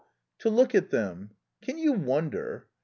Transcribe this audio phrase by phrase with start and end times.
[0.39, 1.29] "To look at them.
[1.61, 2.65] Can you wonder?